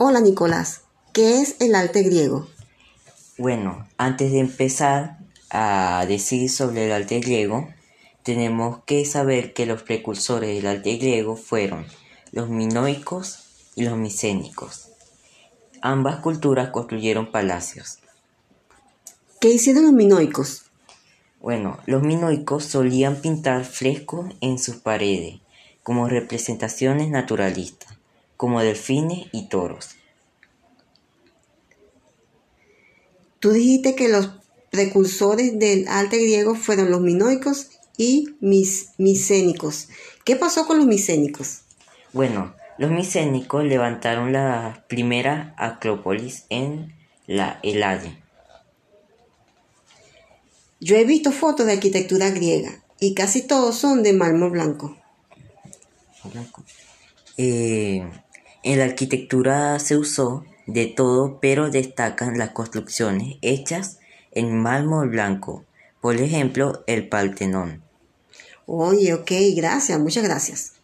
[0.00, 2.46] Hola Nicolás, ¿qué es el arte griego?
[3.36, 5.18] Bueno, antes de empezar
[5.50, 7.66] a decir sobre el arte griego,
[8.22, 11.84] tenemos que saber que los precursores del arte griego fueron
[12.30, 14.90] los minoicos y los micénicos.
[15.82, 17.98] Ambas culturas construyeron palacios.
[19.40, 20.70] ¿Qué hicieron los minoicos?
[21.40, 25.40] Bueno, los minoicos solían pintar frescos en sus paredes
[25.82, 27.97] como representaciones naturalistas,
[28.38, 29.96] como delfines y toros.
[33.40, 34.30] Tú dijiste que los
[34.70, 39.88] precursores del arte griego fueron los minoicos y mis micénicos.
[40.24, 41.62] ¿Qué pasó con los micénicos?
[42.12, 46.94] Bueno, los micénicos levantaron la primera acrópolis en
[47.26, 48.22] la Helade.
[50.80, 54.96] Yo he visto fotos de arquitectura griega y casi todos son de mármol blanco.
[57.36, 58.08] Eh,
[58.68, 63.98] en la arquitectura se usó de todo, pero destacan las construcciones hechas
[64.30, 65.64] en mármol blanco,
[66.02, 67.82] por ejemplo, el Partenón.
[68.66, 70.74] Oye, ok, gracias, muchas gracias.